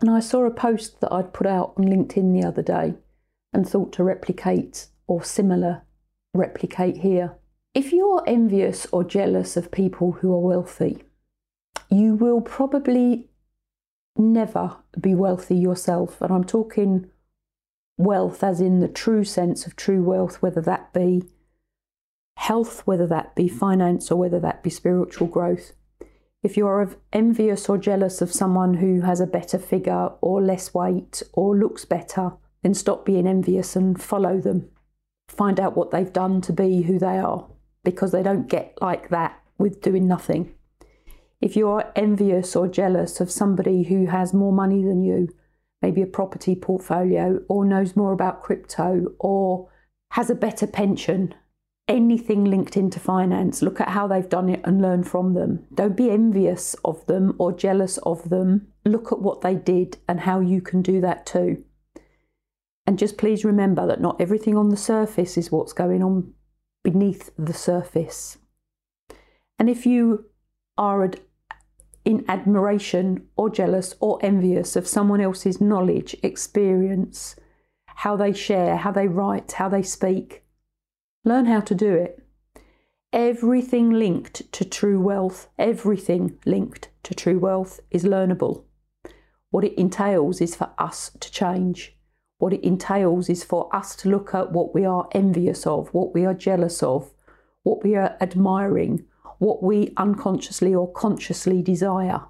And 0.00 0.10
I 0.10 0.20
saw 0.20 0.44
a 0.44 0.50
post 0.50 1.00
that 1.00 1.12
I'd 1.12 1.32
put 1.32 1.46
out 1.46 1.74
on 1.76 1.84
LinkedIn 1.84 2.32
the 2.32 2.46
other 2.46 2.62
day 2.62 2.94
and 3.52 3.68
thought 3.68 3.92
to 3.94 4.04
replicate 4.04 4.86
or 5.06 5.24
similar 5.24 5.82
replicate 6.34 6.98
here. 6.98 7.36
If 7.74 7.92
you're 7.92 8.22
envious 8.26 8.86
or 8.92 9.02
jealous 9.04 9.56
of 9.56 9.70
people 9.70 10.12
who 10.12 10.32
are 10.32 10.40
wealthy, 10.40 11.04
you 11.90 12.14
will 12.14 12.40
probably 12.40 13.28
never 14.16 14.76
be 15.00 15.14
wealthy 15.14 15.56
yourself. 15.56 16.20
And 16.20 16.32
I'm 16.32 16.44
talking 16.44 17.10
wealth 17.96 18.44
as 18.44 18.60
in 18.60 18.80
the 18.80 18.88
true 18.88 19.24
sense 19.24 19.66
of 19.66 19.76
true 19.76 20.02
wealth, 20.02 20.40
whether 20.42 20.60
that 20.60 20.92
be 20.92 21.24
health, 22.36 22.86
whether 22.86 23.06
that 23.06 23.34
be 23.34 23.48
finance, 23.48 24.10
or 24.10 24.16
whether 24.16 24.38
that 24.40 24.62
be 24.62 24.70
spiritual 24.70 25.26
growth. 25.26 25.72
If 26.42 26.56
you're 26.56 26.94
envious 27.12 27.68
or 27.68 27.78
jealous 27.78 28.22
of 28.22 28.32
someone 28.32 28.74
who 28.74 29.00
has 29.00 29.20
a 29.20 29.26
better 29.26 29.58
figure 29.58 30.10
or 30.20 30.40
less 30.40 30.72
weight 30.72 31.22
or 31.32 31.56
looks 31.56 31.84
better, 31.84 32.34
then 32.62 32.74
stop 32.74 33.04
being 33.04 33.26
envious 33.26 33.74
and 33.74 34.00
follow 34.00 34.40
them. 34.40 34.68
Find 35.28 35.58
out 35.58 35.76
what 35.76 35.90
they've 35.90 36.12
done 36.12 36.40
to 36.42 36.52
be 36.52 36.82
who 36.82 36.98
they 36.98 37.18
are 37.18 37.48
because 37.84 38.12
they 38.12 38.22
don't 38.22 38.48
get 38.48 38.78
like 38.80 39.08
that 39.08 39.40
with 39.58 39.80
doing 39.80 40.06
nothing. 40.06 40.54
If 41.40 41.56
you're 41.56 41.92
envious 41.96 42.54
or 42.56 42.68
jealous 42.68 43.20
of 43.20 43.30
somebody 43.30 43.84
who 43.84 44.06
has 44.06 44.34
more 44.34 44.52
money 44.52 44.82
than 44.82 45.02
you, 45.02 45.28
maybe 45.82 46.02
a 46.02 46.06
property 46.06 46.54
portfolio, 46.56 47.40
or 47.48 47.64
knows 47.64 47.94
more 47.94 48.12
about 48.12 48.42
crypto, 48.42 49.14
or 49.18 49.68
has 50.12 50.30
a 50.30 50.34
better 50.34 50.66
pension, 50.66 51.34
anything 51.88 52.44
linked 52.44 52.76
into 52.76 53.00
finance, 53.00 53.62
look 53.62 53.80
at 53.80 53.88
how 53.88 54.06
they've 54.06 54.28
done 54.28 54.48
it 54.48 54.60
and 54.64 54.82
learn 54.82 55.02
from 55.02 55.34
them. 55.34 55.64
Don't 55.74 55.96
be 55.96 56.10
envious 56.10 56.74
of 56.84 57.04
them 57.06 57.34
or 57.38 57.52
jealous 57.52 57.96
of 57.98 58.28
them. 58.28 58.68
Look 58.84 59.10
at 59.10 59.20
what 59.20 59.40
they 59.40 59.54
did 59.54 59.96
and 60.08 60.20
how 60.20 60.40
you 60.40 60.60
can 60.60 60.82
do 60.82 61.00
that 61.00 61.24
too. 61.24 61.64
And 62.86 62.98
just 62.98 63.18
please 63.18 63.44
remember 63.44 63.86
that 63.86 64.00
not 64.00 64.20
everything 64.20 64.56
on 64.56 64.68
the 64.68 64.76
surface 64.76 65.36
is 65.36 65.50
what's 65.50 65.72
going 65.72 66.02
on 66.02 66.32
beneath 66.84 67.30
the 67.38 67.52
surface. 67.52 68.38
And 69.58 69.68
if 69.68 69.84
you 69.84 70.26
are 70.76 71.10
in 72.04 72.24
admiration 72.28 73.26
or 73.36 73.50
jealous 73.50 73.94
or 74.00 74.18
envious 74.22 74.76
of 74.76 74.86
someone 74.86 75.20
else's 75.20 75.60
knowledge, 75.60 76.16
experience, 76.22 77.36
how 77.86 78.16
they 78.16 78.32
share, 78.32 78.76
how 78.76 78.92
they 78.92 79.08
write, 79.08 79.52
how 79.52 79.68
they 79.68 79.82
speak, 79.82 80.44
learn 81.24 81.46
how 81.46 81.60
to 81.60 81.74
do 81.74 81.94
it. 81.94 82.22
Everything 83.12 83.90
linked 83.90 84.52
to 84.52 84.64
true 84.64 85.00
wealth, 85.00 85.48
everything 85.58 86.38
linked 86.44 86.90
to 87.04 87.14
true 87.14 87.38
wealth 87.38 87.80
is 87.90 88.04
learnable. 88.04 88.64
What 89.50 89.64
it 89.64 89.78
entails 89.78 90.40
is 90.40 90.54
for 90.54 90.70
us 90.78 91.10
to 91.20 91.32
change. 91.32 91.96
What 92.38 92.52
it 92.52 92.62
entails 92.62 93.30
is 93.30 93.42
for 93.42 93.74
us 93.74 93.96
to 93.96 94.10
look 94.10 94.34
at 94.34 94.52
what 94.52 94.74
we 94.74 94.84
are 94.84 95.08
envious 95.12 95.66
of, 95.66 95.88
what 95.94 96.12
we 96.14 96.26
are 96.26 96.34
jealous 96.34 96.82
of, 96.82 97.10
what 97.62 97.82
we 97.82 97.96
are 97.96 98.16
admiring, 98.20 99.06
what 99.38 99.62
we 99.62 99.94
unconsciously 99.96 100.74
or 100.74 100.92
consciously 100.92 101.62
desire. 101.62 102.20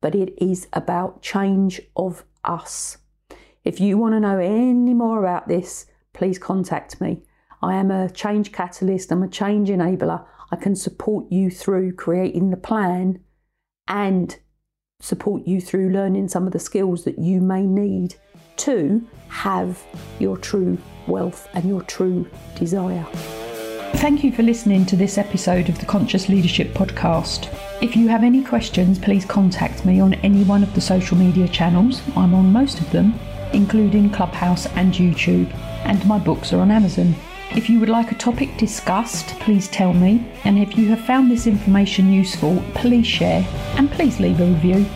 But 0.00 0.14
it 0.14 0.32
is 0.38 0.68
about 0.72 1.22
change 1.22 1.80
of 1.96 2.24
us. 2.44 2.98
If 3.64 3.80
you 3.80 3.98
want 3.98 4.14
to 4.14 4.20
know 4.20 4.38
any 4.38 4.94
more 4.94 5.18
about 5.18 5.48
this, 5.48 5.86
please 6.12 6.38
contact 6.38 7.00
me. 7.00 7.22
I 7.62 7.74
am 7.74 7.90
a 7.90 8.10
change 8.10 8.52
catalyst, 8.52 9.10
I'm 9.10 9.22
a 9.22 9.28
change 9.28 9.68
enabler. 9.68 10.24
I 10.50 10.56
can 10.56 10.76
support 10.76 11.30
you 11.30 11.50
through 11.50 11.94
creating 11.94 12.50
the 12.50 12.56
plan 12.56 13.20
and 13.86 14.36
support 15.00 15.46
you 15.46 15.60
through 15.60 15.90
learning 15.90 16.28
some 16.28 16.46
of 16.46 16.52
the 16.52 16.58
skills 16.58 17.04
that 17.04 17.18
you 17.18 17.40
may 17.40 17.66
need 17.66 18.14
to 18.58 19.06
have 19.28 19.82
your 20.18 20.36
true 20.36 20.78
wealth 21.06 21.48
and 21.54 21.64
your 21.64 21.82
true 21.82 22.28
desire. 22.56 23.06
Thank 23.96 24.22
you 24.22 24.32
for 24.32 24.42
listening 24.42 24.86
to 24.86 24.96
this 24.96 25.18
episode 25.18 25.68
of 25.68 25.78
the 25.78 25.86
Conscious 25.86 26.28
Leadership 26.28 26.68
Podcast. 26.74 27.52
If 27.82 27.96
you 27.96 28.08
have 28.08 28.22
any 28.22 28.44
questions, 28.44 28.98
please 28.98 29.24
contact 29.24 29.84
me 29.84 30.00
on 30.00 30.14
any 30.14 30.44
one 30.44 30.62
of 30.62 30.74
the 30.74 30.80
social 30.80 31.16
media 31.16 31.48
channels. 31.48 32.02
I'm 32.16 32.34
on 32.34 32.52
most 32.52 32.80
of 32.80 32.90
them, 32.90 33.18
including 33.52 34.10
Clubhouse 34.10 34.66
and 34.66 34.92
YouTube, 34.92 35.52
and 35.84 36.04
my 36.06 36.18
books 36.18 36.52
are 36.52 36.60
on 36.60 36.70
Amazon. 36.70 37.14
If 37.52 37.70
you 37.70 37.80
would 37.80 37.88
like 37.88 38.12
a 38.12 38.14
topic 38.14 38.56
discussed, 38.56 39.28
please 39.40 39.68
tell 39.68 39.94
me. 39.94 40.24
And 40.44 40.58
if 40.58 40.76
you 40.76 40.88
have 40.88 41.00
found 41.00 41.30
this 41.30 41.46
information 41.46 42.12
useful, 42.12 42.62
please 42.74 43.06
share 43.06 43.46
and 43.76 43.90
please 43.90 44.20
leave 44.20 44.40
a 44.40 44.44
review. 44.44 44.86